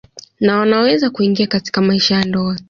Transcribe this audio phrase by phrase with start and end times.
[0.41, 2.57] Na wanaweza kuingia katika maisha ya ndoa